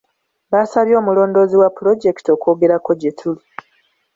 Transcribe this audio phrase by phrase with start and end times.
[0.51, 3.43] Baasabye omulondoozi wa pulojekiti okwogerako gye tuli.